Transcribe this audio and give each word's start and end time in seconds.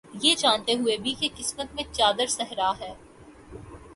یہ 0.21 0.35
جانتے 0.35 0.73
ہوئے 0.73 0.95
بھی، 0.97 1.13
کہ 1.19 1.29
قسمت 1.35 1.75
میں 1.75 1.83
چادر 1.93 2.27
صحرا 2.27 2.71
ہے 2.79 2.93